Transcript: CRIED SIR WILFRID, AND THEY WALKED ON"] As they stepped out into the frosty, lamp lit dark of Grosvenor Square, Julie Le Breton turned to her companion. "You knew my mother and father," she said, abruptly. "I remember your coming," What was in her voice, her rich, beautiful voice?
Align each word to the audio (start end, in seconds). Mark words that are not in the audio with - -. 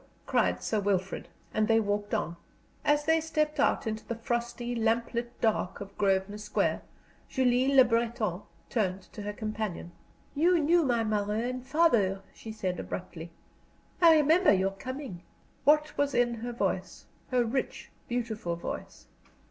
CRIED 0.25 0.63
SIR 0.63 0.79
WILFRID, 0.79 1.27
AND 1.53 1.67
THEY 1.67 1.79
WALKED 1.79 2.15
ON"] 2.15 2.35
As 2.83 3.05
they 3.05 3.21
stepped 3.21 3.59
out 3.59 3.85
into 3.85 4.03
the 4.07 4.15
frosty, 4.15 4.73
lamp 4.73 5.13
lit 5.13 5.39
dark 5.41 5.79
of 5.79 5.95
Grosvenor 5.95 6.39
Square, 6.39 6.81
Julie 7.29 7.75
Le 7.75 7.83
Breton 7.85 8.41
turned 8.67 9.03
to 9.13 9.21
her 9.21 9.31
companion. 9.31 9.91
"You 10.33 10.57
knew 10.57 10.81
my 10.83 11.03
mother 11.03 11.35
and 11.35 11.63
father," 11.63 12.23
she 12.33 12.51
said, 12.51 12.79
abruptly. 12.79 13.29
"I 14.01 14.15
remember 14.17 14.51
your 14.51 14.71
coming," 14.71 15.21
What 15.65 15.95
was 15.99 16.15
in 16.15 16.33
her 16.33 16.51
voice, 16.51 17.05
her 17.29 17.45
rich, 17.45 17.91
beautiful 18.07 18.55
voice? 18.55 19.05